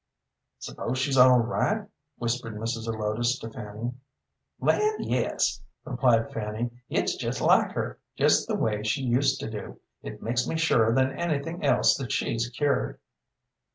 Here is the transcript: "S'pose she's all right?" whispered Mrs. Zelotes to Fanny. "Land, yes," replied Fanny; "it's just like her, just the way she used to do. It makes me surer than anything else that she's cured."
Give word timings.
"S'pose 0.57 0.97
she's 0.97 1.15
all 1.19 1.37
right?" 1.37 1.87
whispered 2.17 2.55
Mrs. 2.55 2.85
Zelotes 2.85 3.37
to 3.37 3.51
Fanny. 3.51 3.93
"Land, 4.59 5.05
yes," 5.05 5.61
replied 5.85 6.33
Fanny; 6.33 6.71
"it's 6.89 7.15
just 7.15 7.39
like 7.39 7.73
her, 7.73 7.99
just 8.17 8.47
the 8.47 8.55
way 8.55 8.81
she 8.81 9.03
used 9.03 9.39
to 9.41 9.47
do. 9.51 9.79
It 10.01 10.19
makes 10.23 10.47
me 10.47 10.57
surer 10.57 10.91
than 10.95 11.11
anything 11.19 11.63
else 11.63 11.95
that 11.97 12.11
she's 12.11 12.49
cured." 12.49 12.99